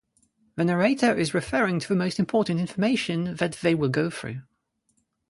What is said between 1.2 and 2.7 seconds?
referring to the most important